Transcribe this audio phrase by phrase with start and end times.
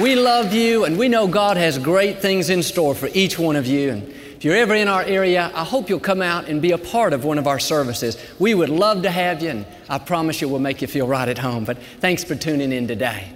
[0.00, 3.54] we love you and we know God has great things in store for each one
[3.54, 3.90] of you.
[3.90, 6.78] And if you're ever in our area, I hope you'll come out and be a
[6.78, 8.16] part of one of our services.
[8.40, 11.28] We would love to have you, and I promise you we'll make you feel right
[11.28, 11.64] at home.
[11.64, 13.32] But thanks for tuning in today.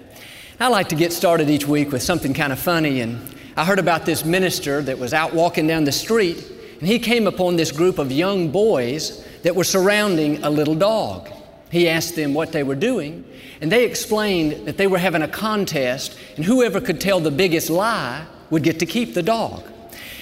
[0.59, 3.01] I like to get started each week with something kind of funny.
[3.03, 6.45] And I heard about this minister that was out walking down the street,
[6.81, 11.31] and he came upon this group of young boys that were surrounding a little dog.
[11.71, 13.25] He asked them what they were doing,
[13.61, 17.69] and they explained that they were having a contest, and whoever could tell the biggest
[17.69, 19.63] lie would get to keep the dog.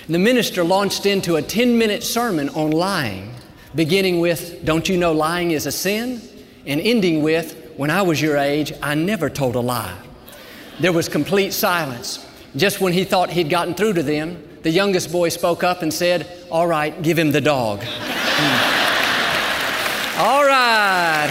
[0.07, 3.33] And the minister launched into a 10 minute sermon on lying,
[3.75, 6.21] beginning with, Don't you know lying is a sin?
[6.66, 9.97] and ending with, When I was your age, I never told a lie.
[10.81, 12.27] There was complete silence.
[12.57, 15.93] Just when he thought he'd gotten through to them, the youngest boy spoke up and
[15.93, 17.81] said, All right, give him the dog.
[20.19, 21.31] All right.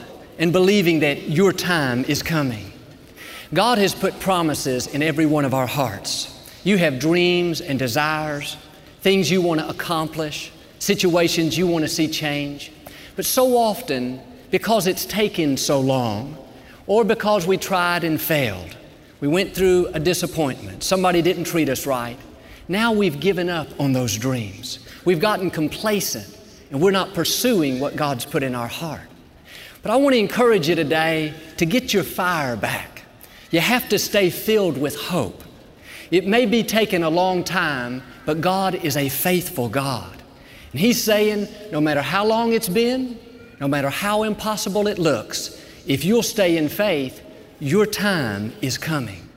[0.41, 2.71] and believing that your time is coming.
[3.53, 6.35] God has put promises in every one of our hearts.
[6.63, 8.57] You have dreams and desires,
[9.01, 12.71] things you want to accomplish, situations you want to see change.
[13.15, 16.35] But so often, because it's taken so long,
[16.87, 18.75] or because we tried and failed,
[19.19, 22.17] we went through a disappointment, somebody didn't treat us right,
[22.67, 24.79] now we've given up on those dreams.
[25.05, 26.35] We've gotten complacent
[26.71, 29.10] and we're not pursuing what God's put in our heart.
[29.81, 33.03] But I want to encourage you today to get your fire back.
[33.49, 35.43] You have to stay filled with hope.
[36.11, 40.21] It may be taking a long time, but God is a faithful God.
[40.71, 43.17] And He's saying, no matter how long it's been,
[43.59, 47.21] no matter how impossible it looks, if you'll stay in faith,
[47.59, 49.27] your time is coming.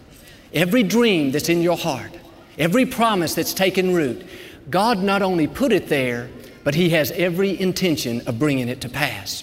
[0.53, 2.13] Every dream that's in your heart,
[2.59, 4.27] every promise that's taken root,
[4.71, 6.29] God not only put it there,
[6.65, 9.43] but He has every intention of bringing it to pass.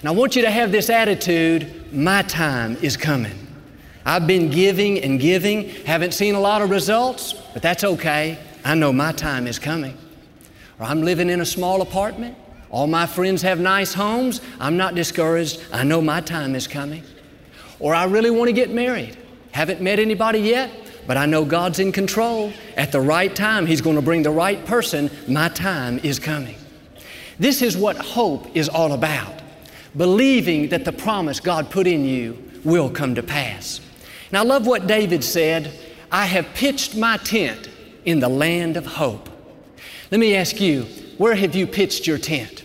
[0.00, 3.46] And I want you to have this attitude my time is coming.
[4.06, 8.38] I've been giving and giving, haven't seen a lot of results, but that's okay.
[8.64, 9.96] I know my time is coming.
[10.78, 12.36] Or I'm living in a small apartment.
[12.70, 14.40] All my friends have nice homes.
[14.58, 15.60] I'm not discouraged.
[15.70, 17.02] I know my time is coming.
[17.78, 19.18] Or I really want to get married.
[19.52, 20.70] Haven't met anybody yet,
[21.06, 22.52] but I know God's in control.
[22.76, 25.10] At the right time, He's going to bring the right person.
[25.28, 26.56] My time is coming.
[27.38, 29.39] This is what hope is all about
[29.96, 33.80] believing that the promise God put in you will come to pass.
[34.32, 35.72] Now, I love what David said
[36.12, 37.68] I have pitched my tent
[38.04, 39.28] in the land of hope.
[40.10, 40.82] Let me ask you,
[41.18, 42.64] where have you pitched your tent?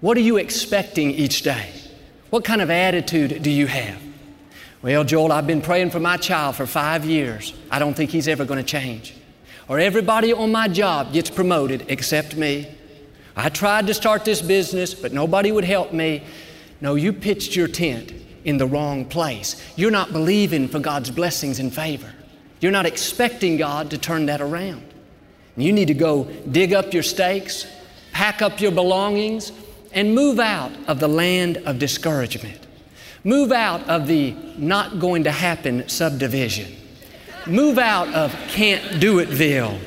[0.00, 1.70] What are you expecting each day?
[2.30, 4.00] What kind of attitude do you have?
[4.82, 7.52] Well, Joel, I've been praying for my child for five years.
[7.70, 9.14] I don't think he's ever going to change.
[9.68, 12.66] Or everybody on my job gets promoted except me.
[13.36, 16.22] I tried to start this business, but nobody would help me.
[16.80, 18.12] No, you pitched your tent
[18.44, 19.62] in the wrong place.
[19.76, 22.12] You're not believing for God's blessings and favor.
[22.60, 24.82] You're not expecting God to turn that around.
[25.56, 27.66] You need to go dig up your stakes,
[28.12, 29.52] pack up your belongings,
[29.92, 32.66] and move out of the land of discouragement.
[33.24, 36.74] Move out of the not going to happen subdivision.
[37.46, 39.78] Move out of can't do itville.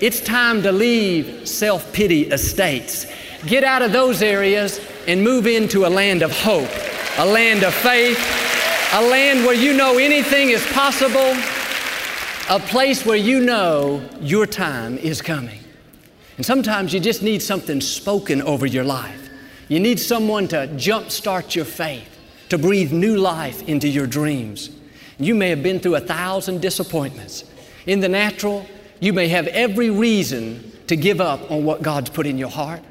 [0.00, 3.06] It's time to leave self pity estates.
[3.46, 6.70] Get out of those areas and move into a land of hope,
[7.18, 8.18] a land of faith,
[8.94, 11.34] a land where you know anything is possible,
[12.50, 15.60] a place where you know your time is coming.
[16.36, 19.30] And sometimes you just need something spoken over your life.
[19.68, 22.18] You need someone to jumpstart your faith,
[22.50, 24.70] to breathe new life into your dreams.
[25.18, 27.44] You may have been through a thousand disappointments.
[27.86, 28.66] In the natural,
[29.00, 32.82] you may have every reason to give up on what God's put in your heart.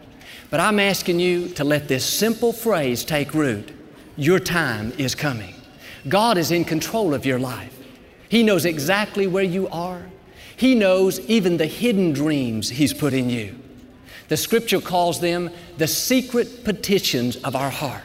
[0.52, 3.72] But I'm asking you to let this simple phrase take root.
[4.18, 5.56] Your time is coming.
[6.10, 7.76] God is in control of your life.
[8.28, 10.04] He knows exactly where you are.
[10.58, 13.58] He knows even the hidden dreams He's put in you.
[14.28, 18.04] The scripture calls them the secret petitions of our heart.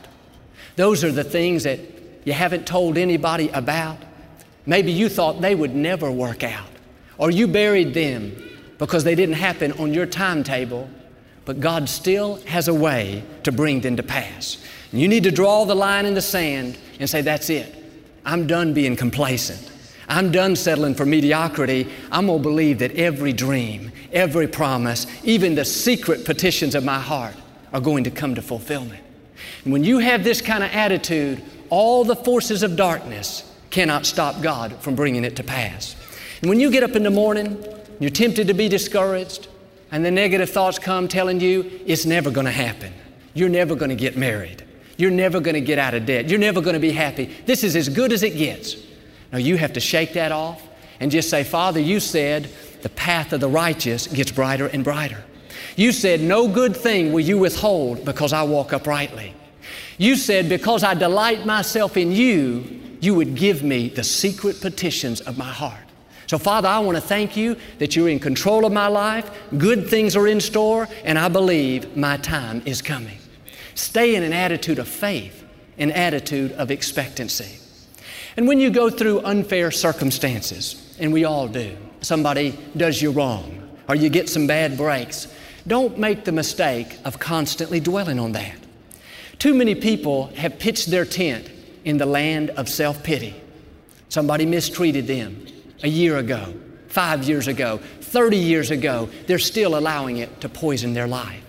[0.77, 1.81] Those are the things that
[2.25, 3.99] you haven't told anybody about.
[4.67, 6.69] Maybe you thought they would never work out,
[7.19, 8.37] or you buried them
[8.79, 10.89] because they didn't happen on your timetable,
[11.47, 14.63] but God still has a way to bring them to pass.
[14.93, 17.75] And you need to draw the line in the sand and say, That's it.
[18.27, 19.73] I'm done being complacent.
[20.09, 21.89] I'm done settling for mediocrity.
[22.13, 27.01] I'm going to believe that every dream, every promise, even the secret petitions of my
[27.01, 27.35] heart
[27.73, 29.03] are going to come to fulfillment.
[29.65, 34.43] And when you have this kind of attitude, all the forces of darkness cannot stop
[34.43, 35.97] God from bringing it to pass.
[36.41, 37.65] And when you get up in the morning,
[37.99, 39.49] you're tempted to be discouraged,
[39.91, 42.93] and the negative thoughts come telling you it's never going to happen.
[43.35, 44.65] You're never going to get married.
[44.97, 46.29] You're never going to get out of debt.
[46.29, 47.27] You're never going to be happy.
[47.45, 48.77] This is as good as it gets.
[49.33, 50.63] Now you have to shake that off
[51.01, 52.49] and just say, Father, you said
[52.83, 55.23] the path of the righteous gets brighter and brighter.
[55.77, 59.35] You said, No good thing will you withhold because I walk uprightly.
[59.99, 65.21] You said, Because I delight myself in you, you would give me the secret petitions
[65.21, 65.86] of my heart.
[66.27, 69.31] So, Father, I want to thank you that you're in control of my life.
[69.57, 73.19] Good things are in store, and I believe my time is coming.
[73.77, 75.45] Stay in an attitude of faith,
[75.79, 77.61] an attitude of expectancy.
[78.37, 83.69] And when you go through unfair circumstances, and we all do, somebody does you wrong,
[83.89, 85.29] or you get some bad breaks,
[85.67, 88.57] don't make the mistake of constantly dwelling on that.
[89.39, 91.51] Too many people have pitched their tent
[91.85, 93.35] in the land of self pity.
[94.09, 95.47] Somebody mistreated them
[95.83, 96.55] a year ago,
[96.89, 99.09] five years ago, 30 years ago.
[99.27, 101.43] They're still allowing it to poison their life.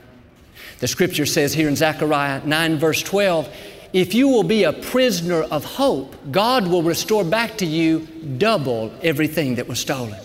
[0.80, 3.50] The scripture says here in Zechariah 9, verse 12,
[3.94, 8.02] if you will be a prisoner of hope, God will restore back to you
[8.38, 10.20] double everything that was stolen.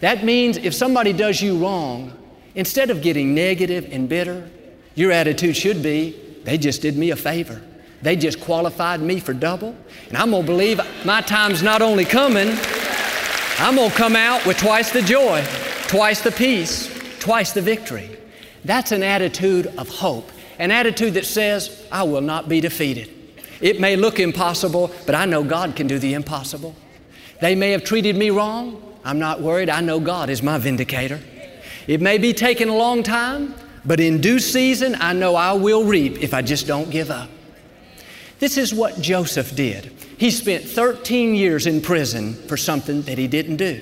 [0.00, 2.12] That means if somebody does you wrong,
[2.54, 4.48] instead of getting negative and bitter,
[4.94, 7.62] your attitude should be, they just did me a favor.
[8.02, 9.76] They just qualified me for double.
[10.08, 12.48] And I'm going to believe my time's not only coming,
[13.62, 15.44] I'm going to come out with twice the joy,
[15.86, 18.18] twice the peace, twice the victory.
[18.64, 20.30] That's an attitude of hope
[20.62, 23.10] an attitude that says, I will not be defeated.
[23.60, 26.76] It may look impossible, but I know God can do the impossible.
[27.40, 28.80] They may have treated me wrong.
[29.04, 29.68] I'm not worried.
[29.68, 31.20] I know God is my vindicator.
[31.88, 35.82] It may be taking a long time, but in due season, I know I will
[35.82, 37.28] reap if I just don't give up.
[38.42, 39.92] This is what Joseph did.
[40.18, 43.80] He spent 13 years in prison for something that he didn't do.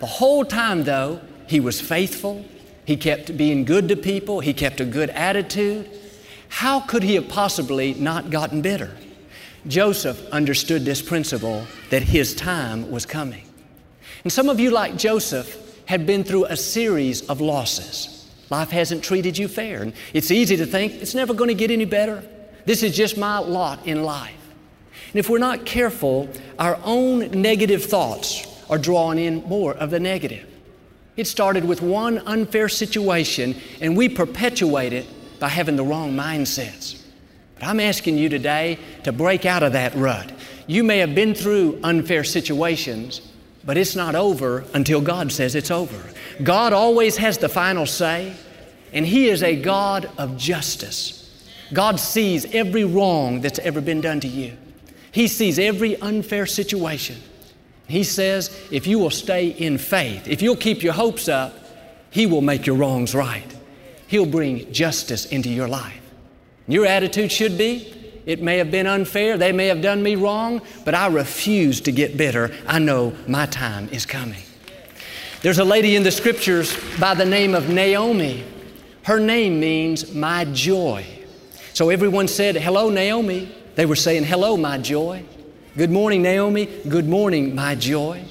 [0.00, 2.44] The whole time, though, he was faithful.
[2.86, 4.40] He kept being good to people.
[4.40, 5.88] He kept a good attitude.
[6.48, 8.96] How could he have possibly not gotten bitter?
[9.68, 13.46] Joseph understood this principle that his time was coming.
[14.24, 18.28] And some of you, like Joseph, have been through a series of losses.
[18.50, 19.82] Life hasn't treated you fair.
[19.82, 22.24] And it's easy to think it's never going to get any better.
[22.66, 24.32] This is just my lot in life.
[25.08, 26.28] And if we're not careful,
[26.58, 30.48] our own negative thoughts are drawing in more of the negative.
[31.16, 35.06] It started with one unfair situation, and we perpetuate it
[35.38, 37.00] by having the wrong mindsets.
[37.54, 40.32] But I'm asking you today to break out of that rut.
[40.66, 43.20] You may have been through unfair situations,
[43.64, 46.10] but it's not over until God says it's over.
[46.42, 48.34] God always has the final say,
[48.92, 51.23] and He is a God of justice.
[51.72, 54.56] God sees every wrong that's ever been done to you,
[55.12, 57.16] He sees every unfair situation.
[57.86, 61.54] He says, if you will stay in faith, if you'll keep your hopes up,
[62.10, 63.44] He will make your wrongs right.
[64.06, 66.00] He'll bring justice into your life.
[66.66, 67.92] Your attitude should be,
[68.24, 71.92] it may have been unfair, they may have done me wrong, but I refuse to
[71.92, 72.54] get bitter.
[72.66, 74.42] I know my time is coming.
[75.42, 78.44] There's a lady in the scriptures by the name of Naomi.
[79.02, 81.04] Her name means my joy.
[81.74, 83.52] So everyone said, Hello, Naomi.
[83.74, 85.24] They were saying, Hello, my joy.
[85.76, 86.66] Good morning, Naomi.
[86.88, 88.24] Good morning, my joy.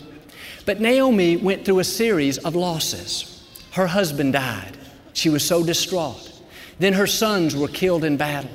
[0.66, 3.46] But Naomi went through a series of losses.
[3.72, 4.78] Her husband died.
[5.12, 6.32] She was so distraught.
[6.80, 8.50] Then her sons were killed in battle.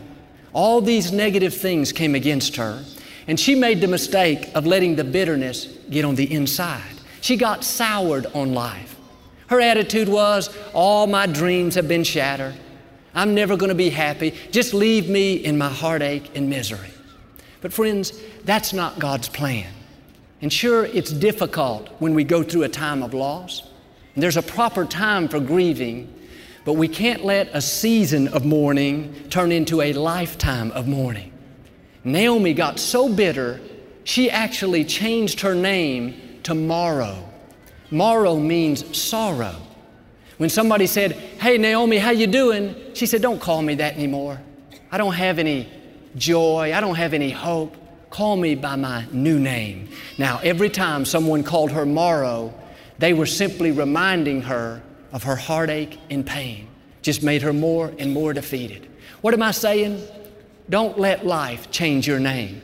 [0.54, 2.82] All these negative things came against her,
[3.26, 6.94] and she made the mistake of letting the bitterness get on the inside.
[7.20, 8.96] She got soured on life.
[9.48, 12.54] Her attitude was, All my dreams have been shattered.
[13.14, 14.34] I'm never going to be happy.
[14.50, 16.90] Just leave me in my heartache and misery.
[17.60, 18.12] But, friends,
[18.44, 19.72] that's not God's plan.
[20.40, 23.62] And sure, it's difficult when we go through a time of loss.
[24.14, 26.12] And there's a proper time for grieving,
[26.64, 31.32] but we can't let a season of mourning turn into a lifetime of mourning.
[32.04, 33.60] Naomi got so bitter,
[34.04, 37.28] she actually changed her name to Maro.
[37.90, 39.56] Mara means sorrow.
[40.38, 44.40] When somebody said, "Hey Naomi, how you doing?" She said, "Don't call me that anymore.
[44.90, 45.68] I don't have any
[46.16, 46.72] joy.
[46.74, 47.76] I don't have any hope.
[48.10, 52.50] Call me by my new name." Now, every time someone called her Mara,
[52.98, 54.80] they were simply reminding her
[55.12, 56.68] of her heartache and pain.
[57.02, 58.86] Just made her more and more defeated.
[59.20, 60.02] What am I saying?
[60.70, 62.60] Don't let life change your name.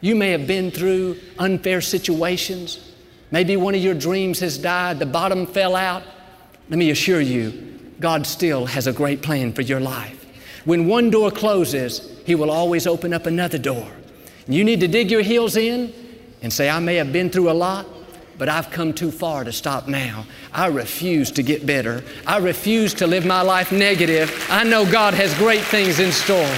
[0.00, 2.78] You may have been through unfair situations.
[3.30, 6.02] Maybe one of your dreams has died, the bottom fell out.
[6.68, 10.18] Let me assure you, God still has a great plan for your life.
[10.64, 13.88] When one door closes, He will always open up another door.
[14.48, 15.92] You need to dig your heels in
[16.42, 17.86] and say, I may have been through a lot,
[18.38, 20.26] but I've come too far to stop now.
[20.52, 22.02] I refuse to get better.
[22.26, 24.46] I refuse to live my life negative.
[24.50, 26.54] I know God has great things in store.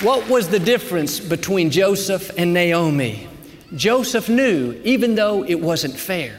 [0.00, 3.28] What was the difference between Joseph and Naomi?
[3.76, 6.38] Joseph knew, even though it wasn't fair,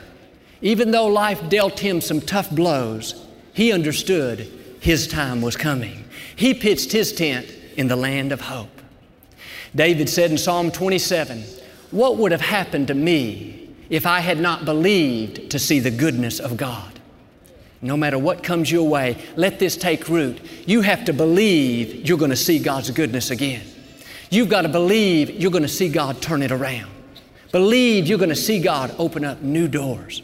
[0.63, 6.05] even though life dealt him some tough blows, he understood his time was coming.
[6.37, 8.81] He pitched his tent in the land of hope.
[9.75, 11.43] David said in Psalm 27,
[11.91, 16.39] What would have happened to me if I had not believed to see the goodness
[16.39, 16.99] of God?
[17.81, 20.39] No matter what comes your way, let this take root.
[20.65, 23.65] You have to believe you're going to see God's goodness again.
[24.29, 26.89] You've got to believe you're going to see God turn it around.
[27.51, 30.23] Believe you're going to see God open up new doors.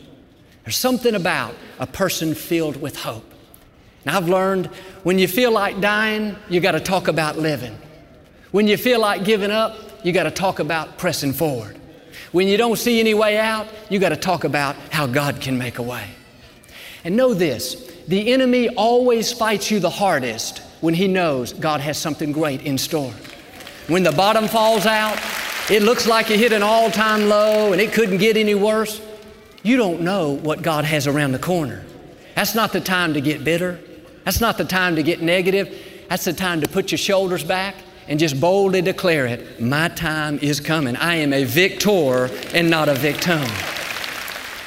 [0.69, 3.25] There's something about a person filled with hope.
[4.05, 4.67] And I've learned
[5.01, 7.75] when you feel like dying, you got to talk about living.
[8.51, 11.79] When you feel like giving up, you got to talk about pressing forward.
[12.33, 15.57] When you don't see any way out, you got to talk about how God can
[15.57, 16.07] make a way.
[17.03, 21.97] And know this the enemy always fights you the hardest when he knows God has
[21.97, 23.13] something great in store.
[23.87, 25.19] When the bottom falls out,
[25.71, 29.01] it looks like you hit an all time low and it couldn't get any worse.
[29.63, 31.83] You don't know what God has around the corner.
[32.35, 33.79] That's not the time to get bitter.
[34.23, 36.05] That's not the time to get negative.
[36.07, 37.75] That's the time to put your shoulders back
[38.07, 40.95] and just boldly declare it My time is coming.
[40.95, 43.41] I am a victor and not a victim.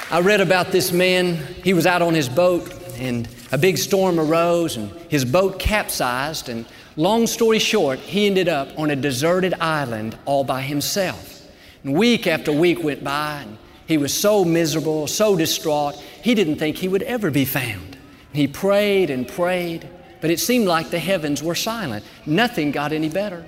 [0.09, 1.35] I read about this man.
[1.63, 6.49] He was out on his boat, and a big storm arose, and his boat capsized.
[6.49, 11.41] And long story short, he ended up on a deserted island all by himself.
[11.83, 13.57] And week after week went by, and
[13.93, 17.95] he was so miserable, so distraught, he didn't think he would ever be found.
[18.33, 19.87] He prayed and prayed,
[20.19, 22.03] but it seemed like the heavens were silent.
[22.25, 23.45] Nothing got any better.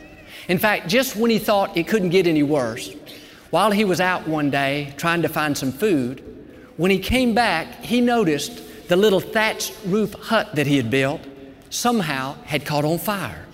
[0.47, 2.93] In fact, just when he thought it couldn't get any worse,
[3.49, 6.21] while he was out one day trying to find some food,
[6.77, 11.21] when he came back, he noticed the little thatched roof hut that he had built
[11.71, 13.47] somehow had caught on fire.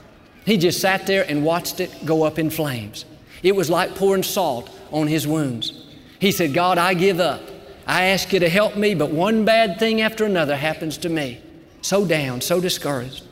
[0.46, 3.06] He just sat there and watched it go up in flames.
[3.44, 5.81] It was like pouring salt on his wounds.
[6.22, 7.42] He said, God, I give up.
[7.88, 11.42] I ask you to help me, but one bad thing after another happens to me.
[11.82, 13.24] So down, so discouraged.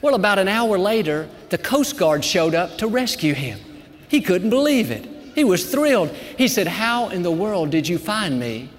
[0.00, 3.60] Well, about an hour later, the Coast Guard showed up to rescue him.
[4.08, 5.06] He couldn't believe it.
[5.34, 6.08] He was thrilled.
[6.38, 8.70] He said, How in the world did you find me?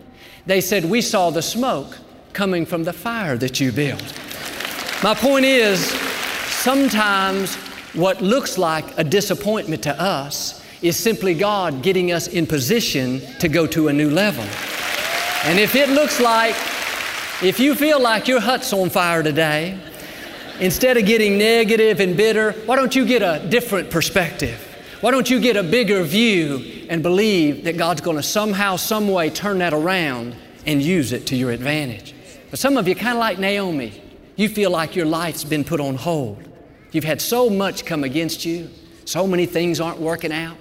[0.48, 2.00] They said, We saw the smoke
[2.34, 4.02] coming from the fire that you built.
[5.04, 5.86] My point is,
[6.48, 7.56] sometimes
[7.94, 13.48] what looks like a disappointment to us is simply God getting us in position to
[13.48, 14.44] go to a new level.
[15.44, 16.56] And if it looks like,
[17.44, 19.80] if you feel like your hut's on fire today,
[20.60, 24.68] instead of getting negative and bitter, why don't you get a different perspective?
[25.02, 29.08] Why don't you get a bigger view and believe that God's going to somehow, some
[29.08, 30.36] way turn that around
[30.68, 32.14] and use it to your advantage?
[32.52, 34.00] But some of you, kind of like Naomi,
[34.36, 36.48] you feel like your life's been put on hold.
[36.92, 38.70] You've had so much come against you,
[39.06, 40.58] so many things aren't working out.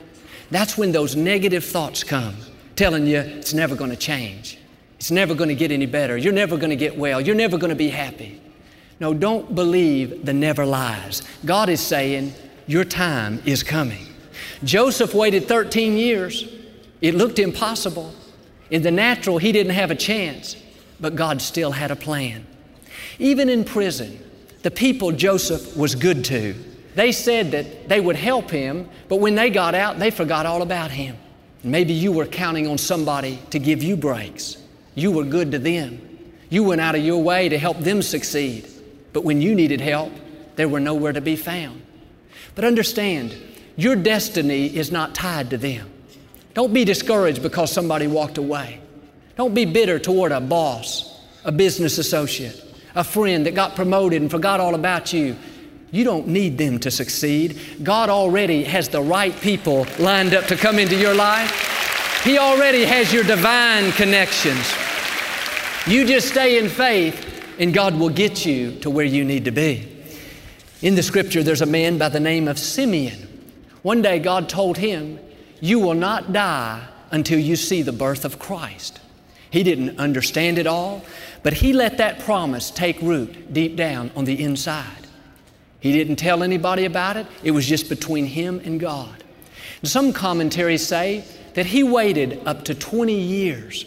[0.50, 2.37] That's when those negative thoughts come,
[2.76, 4.59] telling you it's never going to change.
[4.99, 6.16] It's never going to get any better.
[6.16, 7.21] You're never going to get well.
[7.21, 8.40] You're never going to be happy.
[8.99, 11.23] No, don't believe the never lies.
[11.45, 12.35] God is saying,
[12.66, 14.07] Your time is coming.
[14.62, 16.52] Joseph waited 13 years.
[17.00, 18.14] It looked impossible.
[18.71, 20.54] In the natural, he didn't have a chance,
[21.00, 22.47] but God still had a plan.
[23.19, 24.23] Even in prison,
[24.62, 26.54] the people Joseph was good to,
[26.94, 30.62] they said that they would help him, but when they got out, they forgot all
[30.62, 31.16] about him.
[31.62, 34.56] Maybe you were counting on somebody to give you breaks.
[34.94, 36.00] You were good to them.
[36.49, 38.66] You went out of your way to help them succeed.
[39.12, 40.12] But when you needed help,
[40.56, 41.82] they were nowhere to be found.
[42.54, 43.37] But understand,
[43.76, 45.90] your destiny is not tied to them.
[46.54, 48.80] Don't be discouraged because somebody walked away.
[49.37, 52.62] Don't be bitter toward a boss, a business associate,
[52.94, 55.37] a friend that got promoted and forgot all about you.
[55.90, 57.59] You don't need them to succeed.
[57.82, 62.23] God already has the right people lined up to come into your life.
[62.23, 64.73] He already has your divine connections.
[65.87, 67.26] You just stay in faith,
[67.59, 69.88] and God will get you to where you need to be.
[70.82, 73.26] In the scripture, there's a man by the name of Simeon.
[73.82, 75.18] One day, God told him,
[75.61, 79.00] You will not die until you see the birth of Christ.
[79.50, 81.04] He didn't understand it all,
[81.42, 85.00] but he let that promise take root deep down on the inside.
[85.80, 89.25] He didn't tell anybody about it, it was just between him and God.
[89.82, 93.87] Some commentaries say that he waited up to 20 years.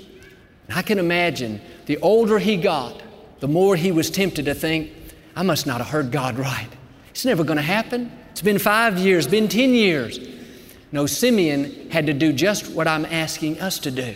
[0.69, 3.01] I can imagine the older he got,
[3.39, 4.91] the more he was tempted to think,
[5.35, 6.69] I must not have heard God right.
[7.09, 8.11] It's never going to happen.
[8.31, 10.19] It's been five years, been 10 years.
[10.91, 14.15] No, Simeon had to do just what I'm asking us to do.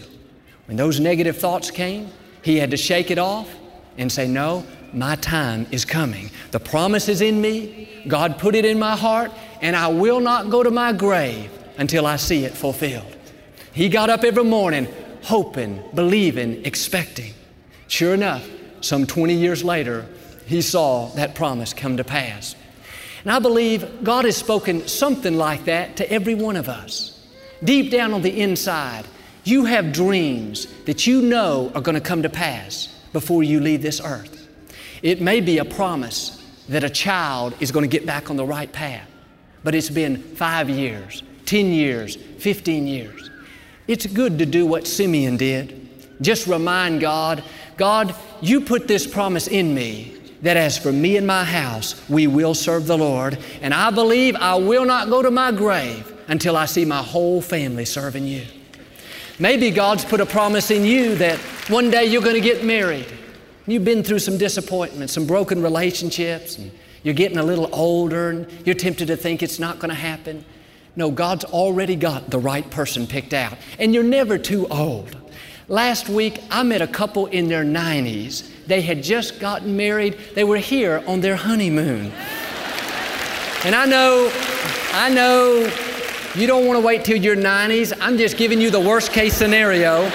[0.66, 2.10] When those negative thoughts came,
[2.42, 3.50] he had to shake it off
[3.98, 6.32] and say, No, my time is coming.
[6.52, 7.90] The promise is in me.
[8.08, 12.06] God put it in my heart, and I will not go to my grave until
[12.06, 13.16] I see it fulfilled.
[13.74, 14.88] He got up every morning
[15.24, 17.34] hoping, believing, expecting.
[17.88, 18.48] Sure enough,
[18.82, 20.06] some 20 years later,
[20.46, 22.56] he saw that promise come to pass.
[23.24, 27.28] And I believe God has spoken something like that to every one of us.
[27.64, 29.06] Deep down on the inside,
[29.44, 33.82] you have dreams that you know are going to come to pass before you leave
[33.82, 34.37] this earth.
[35.02, 38.46] It may be a promise that a child is going to get back on the
[38.46, 39.10] right path,
[39.64, 43.30] but it's been five years, 10 years, 15 years.
[43.88, 45.90] It's good to do what Simeon did.
[46.22, 47.44] Just remind God,
[47.78, 52.28] God, you put this promise in me that as for me and my house, we
[52.28, 53.38] will serve the Lord.
[53.62, 57.42] And I believe I will not go to my grave until I see my whole
[57.42, 58.46] family serving you.
[59.40, 61.38] Maybe God's put a promise in you that
[61.70, 63.06] one day you're going to get married.
[63.68, 66.72] You've been through some disappointments, some broken relationships, and
[67.04, 70.46] you're getting a little older and you're tempted to think it's not going to happen.
[70.96, 73.58] No, God's already got the right person picked out.
[73.78, 75.16] And you're never too old.
[75.68, 78.50] Last week, I met a couple in their 90s.
[78.68, 80.18] They had just gotten married.
[80.34, 82.14] They were here on their honeymoon.
[83.66, 84.32] And I know,
[84.94, 85.70] I know
[86.36, 87.92] you don't want to wait till your 90s.
[88.00, 90.10] I'm just giving you the worst case scenario.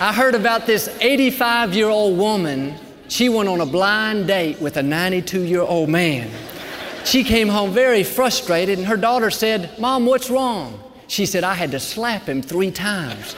[0.00, 2.74] I heard about this 85 year old woman.
[3.08, 6.30] She went on a blind date with a 92 year old man.
[7.04, 10.80] She came home very frustrated, and her daughter said, Mom, what's wrong?
[11.06, 13.36] She said, I had to slap him three times.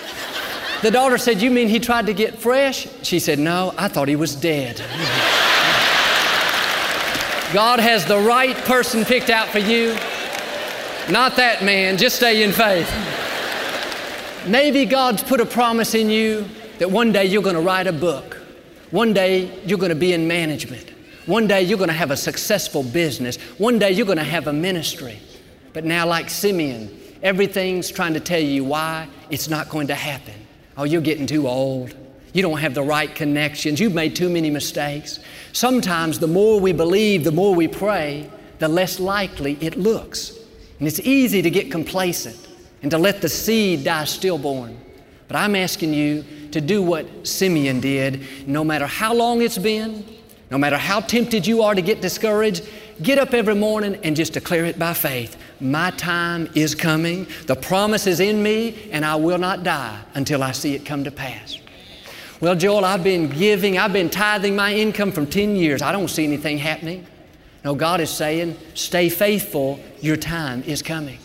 [0.83, 2.87] The daughter said, You mean he tried to get fresh?
[3.03, 4.77] She said, No, I thought he was dead.
[7.53, 9.97] God has the right person picked out for you.
[11.11, 12.89] Not that man, just stay in faith.
[14.47, 16.45] Maybe God's put a promise in you
[16.79, 18.39] that one day you're going to write a book.
[18.91, 20.91] One day you're going to be in management.
[21.27, 23.37] One day you're going to have a successful business.
[23.59, 25.21] One day you're going to have a ministry.
[25.73, 26.91] But now, like Simeon,
[27.23, 30.35] everything's trying to tell you why it's not going to happen.
[30.77, 31.95] Oh, you're getting too old.
[32.33, 33.79] You don't have the right connections.
[33.79, 35.21] You've made too many mistakes.
[35.53, 38.29] Sometimes the more we believe, the more we pray,
[38.59, 40.37] the less likely it looks.
[40.81, 42.49] And it's easy to get complacent
[42.83, 44.77] and to let the seed die stillborn.
[45.29, 50.05] But I'm asking you to do what Simeon did, no matter how long it's been,
[50.51, 52.69] no matter how tempted you are to get discouraged,
[53.03, 55.37] get up every morning and just declare it by faith.
[55.61, 57.27] My time is coming.
[57.47, 61.05] The promise is in me, and I will not die until I see it come
[61.05, 61.59] to pass.
[62.41, 65.81] Well, Joel, I've been giving, I've been tithing my income from 10 years.
[65.81, 67.07] I don't see anything happening.
[67.65, 69.79] No, God is saying, stay faithful.
[70.01, 71.19] Your time is coming.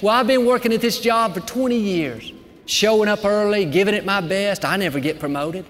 [0.00, 2.32] Well, I've been working at this job for 20 years,
[2.66, 4.64] showing up early, giving it my best.
[4.64, 5.66] I never get promoted.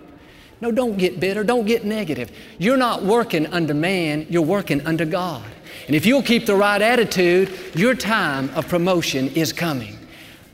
[0.61, 1.45] No, don't get bitter.
[1.45, 2.31] Don't get negative.
[2.59, 5.45] You're not working under man, you're working under God.
[5.87, 9.97] And if you'll keep the right attitude, your time of promotion is coming.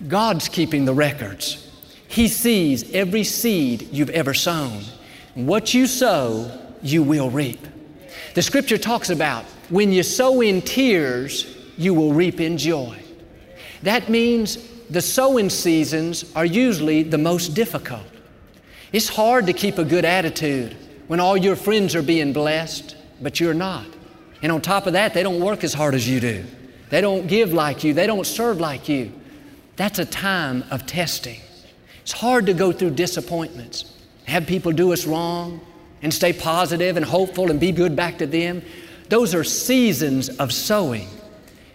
[0.06, 1.68] God's keeping the records.
[2.06, 4.82] He sees every seed you've ever sown.
[5.34, 6.48] What you sow,
[6.80, 7.66] you will reap.
[8.34, 13.03] The scripture talks about when you sow in tears, you will reap in joy.
[13.84, 14.56] That means
[14.88, 18.06] the sowing seasons are usually the most difficult.
[18.92, 20.74] It's hard to keep a good attitude
[21.06, 23.86] when all your friends are being blessed, but you're not.
[24.42, 26.46] And on top of that, they don't work as hard as you do.
[26.88, 27.92] They don't give like you.
[27.92, 29.12] They don't serve like you.
[29.76, 31.40] That's a time of testing.
[32.00, 35.60] It's hard to go through disappointments, have people do us wrong,
[36.00, 38.62] and stay positive and hopeful and be good back to them.
[39.10, 41.08] Those are seasons of sowing.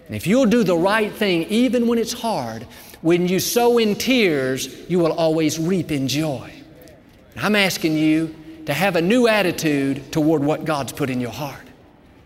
[0.10, 2.64] And if you'll do the right thing, even when it's hard,
[3.02, 6.52] when you sow in tears, you will always reap in joy.
[7.38, 11.62] I'm asking you to have a new attitude toward what God's put in your heart.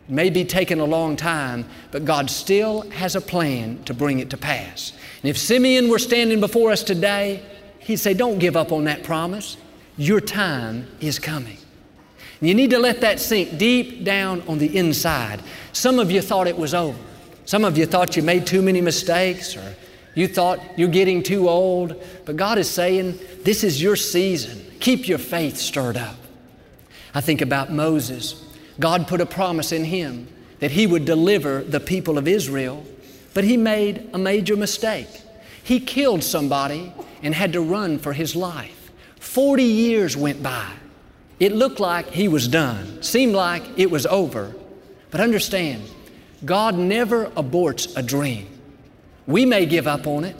[0.08, 4.20] It may be taking a long time, but God still has a plan to bring
[4.20, 4.94] it to pass.
[5.22, 7.44] And if Simeon were standing before us today,
[7.80, 9.58] he'd say, Don't give up on that promise.
[9.98, 11.58] Your time is coming.
[12.40, 15.42] And you need to let that sink deep down on the inside.
[15.74, 16.98] Some of you thought it was over.
[17.46, 19.76] Some of you thought you made too many mistakes or
[20.16, 22.02] you thought you're getting too old.
[22.26, 24.66] But God is saying, This is your season.
[24.80, 26.16] Keep your faith stirred up.
[27.14, 28.44] I think about Moses.
[28.80, 30.28] God put a promise in him
[30.60, 32.84] that he would deliver the people of Israel,
[33.34, 35.22] but he made a major mistake.
[35.64, 38.92] He killed somebody and had to run for his life.
[39.20, 40.72] 40 years went by.
[41.40, 44.54] It looked like he was done, seemed like it was over.
[45.12, 45.84] But understand,
[46.46, 48.48] God never aborts a dream.
[49.28, 50.36] We may give up on it,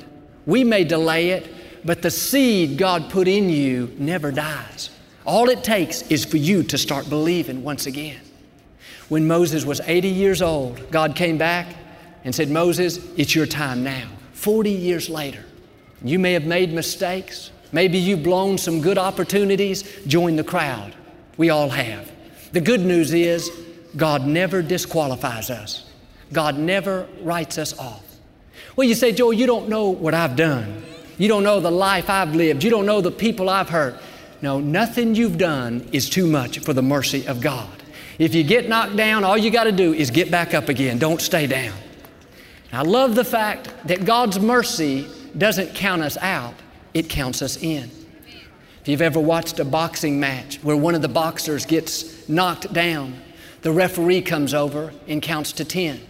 [0.46, 1.54] we may delay it,
[1.86, 4.90] but the seed God put in you never dies.
[5.26, 8.20] All it takes is for you to start believing once again.
[9.10, 11.68] When Moses was 80 years old, God came back
[12.24, 14.10] and said, Moses, it's your time now.
[14.34, 15.46] 40 years later,
[16.04, 17.52] you may have made mistakes.
[17.72, 19.84] Maybe you've blown some good opportunities.
[20.06, 20.94] Join the crowd.
[21.38, 22.12] We all have.
[22.52, 23.50] The good news is
[23.96, 25.90] God never disqualifies us.
[26.34, 28.04] God never writes us off.
[28.76, 30.84] Well, you say, Joel, you don't know what I've done.
[31.18, 32.64] You don't know the life I've lived.
[32.64, 33.96] You don't know the people I've hurt.
[34.42, 37.70] No, nothing you've done is too much for the mercy of God.
[38.20, 40.98] If you get knocked down, all you got to do is get back up again.
[41.00, 41.74] Don't stay down.
[42.72, 46.56] I love the fact that God's mercy doesn't count us out,
[46.94, 47.90] it counts us in.
[48.82, 53.16] If you've ever watched a boxing match where one of the boxers gets knocked down,
[53.62, 56.02] the referee comes over and counts to 10.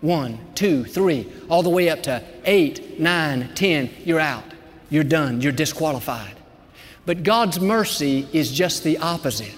[0.00, 3.90] One, two, three, all the way up to eight, nine, ten.
[4.04, 4.44] You're out.
[4.90, 5.40] You're done.
[5.40, 6.36] You're disqualified.
[7.04, 9.54] But God's mercy is just the opposite.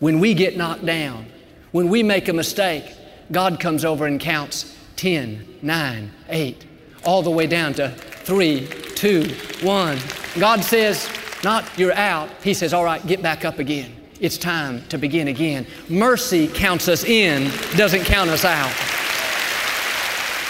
[0.00, 1.26] When we get knocked down,
[1.70, 2.94] when we make a mistake,
[3.30, 6.64] God comes over and counts ten, nine, 8,
[7.04, 9.98] all the way down to three, two, one.
[10.38, 11.08] God says,
[11.42, 12.30] not you're out.
[12.42, 13.94] He says, all right, get back up again.
[14.20, 15.66] It's time to begin again.
[15.88, 18.72] Mercy counts us in, doesn't count us out.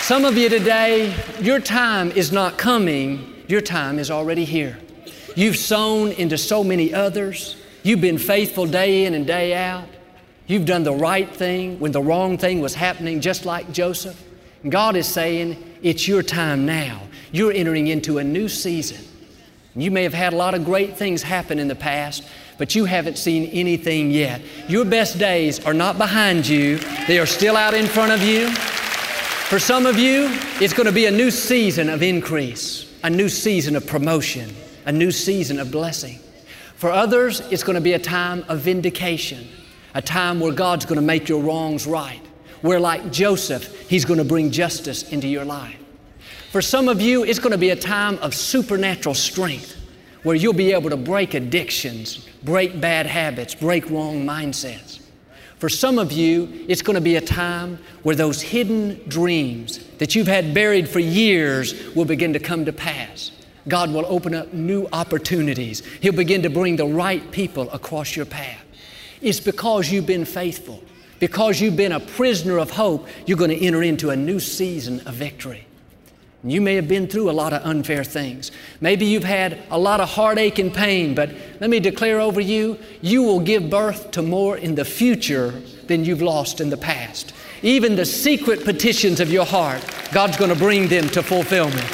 [0.04, 4.78] Some of you today, your time is not coming, your time is already here.
[5.34, 7.56] You've sown into so many others.
[7.84, 9.88] You've been faithful day in and day out.
[10.46, 14.22] You've done the right thing when the wrong thing was happening, just like Joseph.
[14.62, 17.00] And God is saying, It's your time now.
[17.32, 19.02] You're entering into a new season.
[19.74, 22.84] You may have had a lot of great things happen in the past, but you
[22.84, 24.42] haven't seen anything yet.
[24.68, 28.54] Your best days are not behind you, they are still out in front of you.
[29.48, 30.28] For some of you,
[30.58, 34.50] it's going to be a new season of increase, a new season of promotion,
[34.86, 36.18] a new season of blessing.
[36.76, 39.46] For others, it's going to be a time of vindication,
[39.94, 42.22] a time where God's going to make your wrongs right,
[42.62, 45.78] where, like Joseph, He's going to bring justice into your life.
[46.50, 49.76] For some of you, it's going to be a time of supernatural strength,
[50.22, 55.00] where you'll be able to break addictions, break bad habits, break wrong mindsets.
[55.58, 60.14] For some of you, it's going to be a time where those hidden dreams that
[60.14, 63.30] you've had buried for years will begin to come to pass.
[63.66, 65.84] God will open up new opportunities.
[66.00, 68.62] He'll begin to bring the right people across your path.
[69.22, 70.82] It's because you've been faithful,
[71.18, 75.00] because you've been a prisoner of hope, you're going to enter into a new season
[75.06, 75.63] of victory.
[76.46, 78.52] You may have been through a lot of unfair things.
[78.80, 82.78] Maybe you've had a lot of heartache and pain, but let me declare over you,
[83.00, 85.52] you will give birth to more in the future
[85.86, 87.32] than you've lost in the past.
[87.62, 91.90] Even the secret petitions of your heart, God's going to bring them to fulfillment.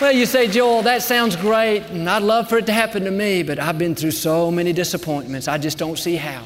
[0.00, 3.10] Well, you say, Joel, that sounds great, and I'd love for it to happen to
[3.10, 6.44] me, but I've been through so many disappointments, I just don't see how.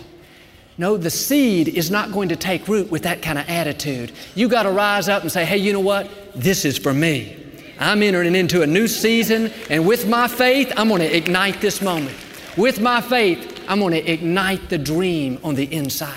[0.79, 4.13] No, the seed is not going to take root with that kind of attitude.
[4.37, 6.09] You got to rise up and say, hey, you know what?
[6.37, 7.37] This is for me.
[7.81, 11.83] I'm entering into a new season, and with my faith, I'm going to ignite this
[11.83, 12.17] moment.
[12.57, 16.15] With my faith, I'm going to ignite the dream on the inside.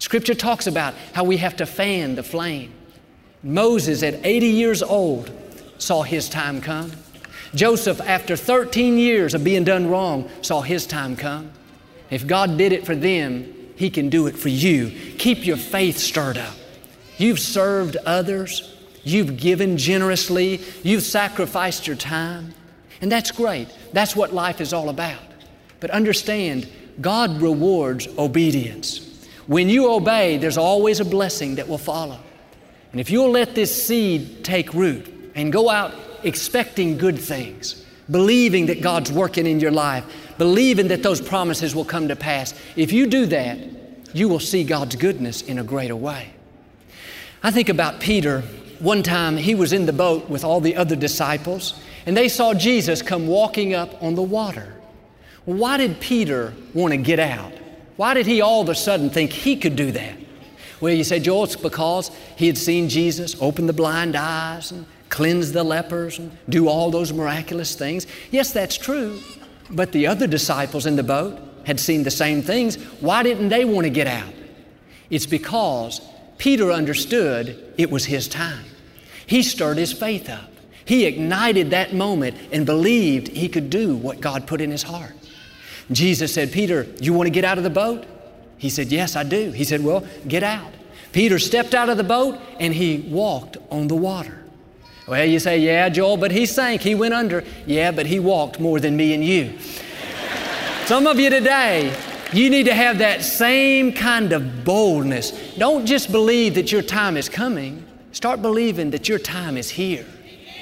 [0.00, 2.72] Scripture talks about how we have to fan the flame.
[3.42, 5.30] Moses, at 80 years old,
[5.78, 6.90] saw his time come.
[7.54, 11.52] Joseph, after 13 years of being done wrong, saw his time come.
[12.10, 14.90] If God did it for them, he can do it for you.
[15.16, 16.54] Keep your faith stirred up.
[17.16, 22.52] You've served others, you've given generously, you've sacrificed your time,
[23.00, 23.74] and that's great.
[23.94, 25.22] That's what life is all about.
[25.80, 26.68] But understand,
[27.00, 29.26] God rewards obedience.
[29.46, 32.20] When you obey, there's always a blessing that will follow.
[32.92, 38.66] And if you'll let this seed take root and go out expecting good things, believing
[38.66, 40.04] that God's working in your life,
[40.40, 43.58] believing that those promises will come to pass, if you do that,
[44.14, 46.30] you will see God's goodness in a greater way.
[47.42, 48.40] I think about Peter.
[48.78, 52.54] One time he was in the boat with all the other disciples, and they saw
[52.54, 54.72] Jesus come walking up on the water.
[55.44, 57.52] Why did Peter want to get out?
[57.96, 60.16] Why did he all of a sudden think he could do that?
[60.80, 64.86] Well, you say, Joel, it's because he had seen Jesus open the blind eyes and
[65.10, 68.06] cleanse the lepers and do all those miraculous things.
[68.30, 69.20] Yes, that's true.
[69.70, 72.76] But the other disciples in the boat had seen the same things.
[73.00, 74.32] Why didn't they want to get out?
[75.10, 76.00] It's because
[76.38, 78.64] Peter understood it was his time.
[79.26, 80.50] He stirred his faith up.
[80.84, 85.14] He ignited that moment and believed he could do what God put in his heart.
[85.92, 88.06] Jesus said, Peter, you want to get out of the boat?
[88.58, 89.50] He said, Yes, I do.
[89.52, 90.72] He said, Well, get out.
[91.12, 94.39] Peter stepped out of the boat and he walked on the water.
[95.10, 96.82] Well, you say, Yeah, Joel, but he sank.
[96.82, 97.42] He went under.
[97.66, 99.58] Yeah, but he walked more than me and you.
[100.86, 101.92] Some of you today,
[102.32, 105.32] you need to have that same kind of boldness.
[105.56, 110.06] Don't just believe that your time is coming, start believing that your time is here.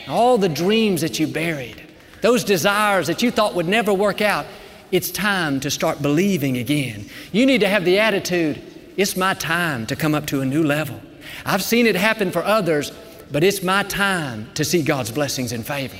[0.08, 1.82] All the dreams that you buried,
[2.22, 4.46] those desires that you thought would never work out,
[4.90, 7.04] it's time to start believing again.
[7.32, 8.62] You need to have the attitude
[8.96, 11.00] it's my time to come up to a new level.
[11.46, 12.90] I've seen it happen for others,
[13.30, 15.96] but it's my time to see God's blessings and favor.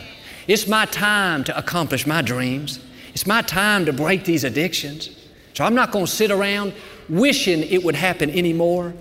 [0.47, 2.81] It's my time to accomplish my dreams.
[3.13, 5.11] It's my time to break these addictions.
[5.55, 6.73] So I'm not going to sit around
[7.09, 8.95] wishing it would happen anymore,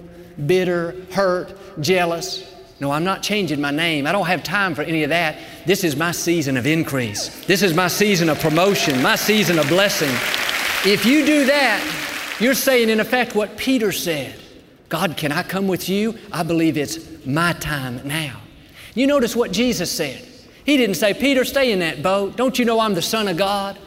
[0.46, 2.54] bitter, hurt, jealous.
[2.80, 4.06] No, I'm not changing my name.
[4.06, 5.38] I don't have time for any of that.
[5.66, 7.46] This is my season of increase.
[7.46, 10.12] This is my season of promotion, my season of blessing.
[10.90, 14.36] If you do that, you're saying, in effect, what Peter said
[14.90, 16.18] God, can I come with you?
[16.32, 18.42] I believe it's my time now.
[18.96, 20.26] You notice what Jesus said.
[20.66, 22.36] He didn't say, Peter, stay in that boat.
[22.36, 23.78] Don't you know I'm the Son of God?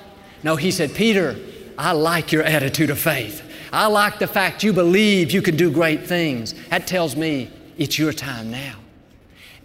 [0.43, 1.37] No, he said, Peter,
[1.77, 3.43] I like your attitude of faith.
[3.73, 6.55] I like the fact you believe you can do great things.
[6.69, 8.77] That tells me it's your time now.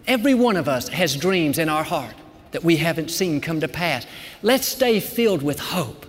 [0.06, 2.14] Every one of us has dreams in our heart
[2.52, 4.06] that we haven't seen come to pass.
[4.42, 6.06] Let's stay filled with hope.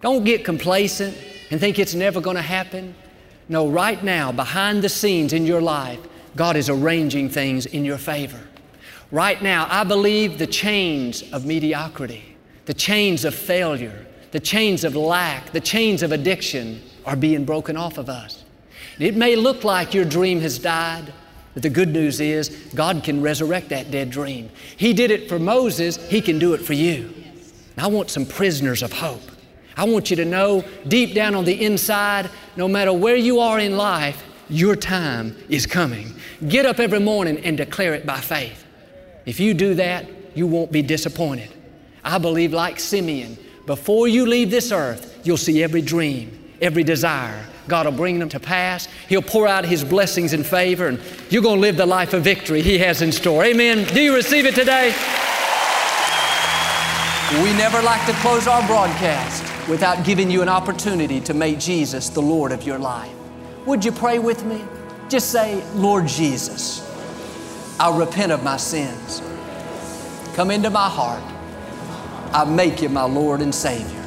[0.00, 1.16] Don't get complacent
[1.50, 2.94] and think it's never going to happen.
[3.52, 6.00] No, right now, behind the scenes in your life,
[6.34, 8.40] God is arranging things in your favor.
[9.10, 12.34] Right now, I believe the chains of mediocrity,
[12.64, 17.76] the chains of failure, the chains of lack, the chains of addiction are being broken
[17.76, 18.42] off of us.
[18.98, 21.12] It may look like your dream has died,
[21.52, 24.48] but the good news is God can resurrect that dead dream.
[24.78, 27.12] He did it for Moses, He can do it for you.
[27.76, 29.31] I want some prisoners of hope.
[29.76, 33.58] I want you to know deep down on the inside, no matter where you are
[33.58, 36.14] in life, your time is coming.
[36.46, 38.66] Get up every morning and declare it by faith.
[39.24, 41.50] If you do that, you won't be disappointed.
[42.04, 47.46] I believe, like Simeon, before you leave this earth, you'll see every dream, every desire.
[47.68, 48.88] God will bring them to pass.
[49.08, 52.24] He'll pour out His blessings and favor, and you're going to live the life of
[52.24, 53.44] victory He has in store.
[53.44, 53.86] Amen.
[53.94, 54.94] Do you receive it today?
[57.42, 62.08] We never like to close our broadcast without giving you an opportunity to make Jesus
[62.08, 63.12] the Lord of your life.
[63.66, 64.62] Would you pray with me?
[65.08, 66.88] Just say, Lord Jesus,
[67.78, 69.22] I repent of my sins.
[70.34, 71.22] Come into my heart.
[72.34, 74.02] I make you my Lord and Savior.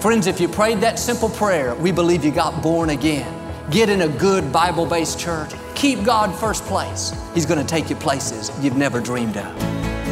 [0.00, 3.32] Friends, if you prayed that simple prayer, we believe you got born again.
[3.70, 5.50] Get in a good Bible based church.
[5.74, 7.12] Keep God first place.
[7.34, 9.58] He's going to take you places you've never dreamed of.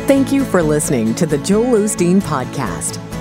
[0.07, 3.14] Thank you for listening to the Joel Osteen Podcast.